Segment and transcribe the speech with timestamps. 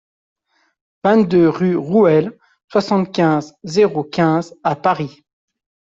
[1.03, 2.35] vingt-deux rue Rouelle,
[2.71, 5.23] soixante-quinze, zéro quinze à Paris